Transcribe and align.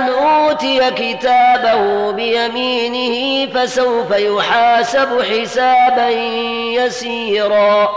من 0.00 0.08
أوتي 0.08 0.90
كتابه 0.90 2.10
بيمينه 2.10 3.46
فسوف 3.54 4.10
يحاسب 4.10 5.22
حسابا 5.22 6.08
يسيرا 6.78 7.88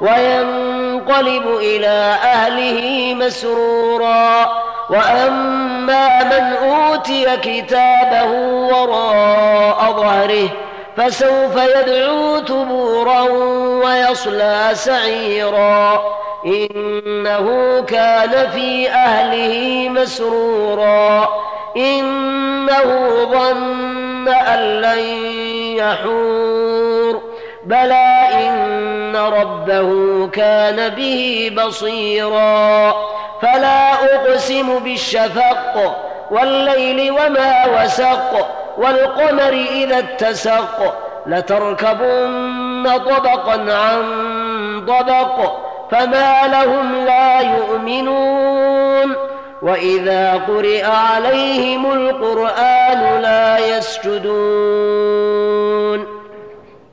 وينقلب 0.00 1.46
إلى 1.46 2.16
أهله 2.24 3.14
مسرورا 3.14 4.52
وأما 4.90 6.24
من 6.24 6.56
أوتي 6.70 7.36
كتابه 7.36 8.30
وراء 8.66 9.92
ظهره 9.96 10.48
فسوف 10.96 11.56
يدعو 11.56 12.38
ثبورا 12.38 13.20
ويصلى 13.84 14.70
سعيرا 14.72 16.02
إنه 16.46 17.80
كان 17.88 18.50
في 18.50 18.88
أهله 18.90 19.88
مسرورا 19.88 21.28
إنه 21.76 23.08
ظن 23.32 24.28
أن 24.28 24.80
لن 24.80 24.98
يحور. 25.76 27.22
بلى 27.64 28.28
إن 28.34 29.16
ربه 29.16 29.90
كان 30.26 30.88
به 30.88 31.52
بصيرا. 31.56 32.94
فلا 33.42 33.92
أقسم 33.92 34.78
بالشفق 34.78 35.96
والليل 36.30 37.10
وما 37.10 37.64
وسق 37.66 38.48
والقمر 38.78 39.66
إذا 39.70 39.98
اتسق. 39.98 40.94
لتركبن 41.26 42.90
طبقا 42.98 43.74
عن 43.74 44.02
طبق 44.86 45.52
فما 45.90 46.42
لهم 46.46 47.04
لا 47.04 47.40
يؤمنون. 47.40 48.31
واذا 49.62 50.32
قرئ 50.32 50.84
عليهم 50.84 51.92
القران 51.92 53.22
لا 53.22 53.58
يسجدون 53.76 55.22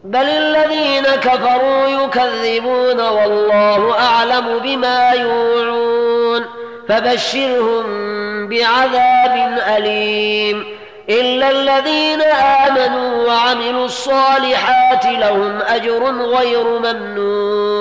بل 0.03 0.25
الذين 0.25 1.03
كفروا 1.03 1.87
يكذبون 1.87 2.99
والله 2.99 3.99
اعلم 3.99 4.59
بما 4.63 5.11
يوعون 5.11 6.45
فبشرهم 6.89 7.83
بعذاب 8.47 9.59
اليم 9.77 10.65
الا 11.09 11.49
الذين 11.49 12.21
امنوا 12.67 13.27
وعملوا 13.27 13.85
الصالحات 13.85 15.05
لهم 15.05 15.59
اجر 15.61 16.03
غير 16.21 16.63
ممنون 16.63 17.78